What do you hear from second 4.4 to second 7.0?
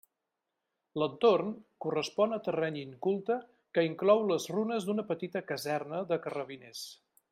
runes d'una petita caserna de carrabiners.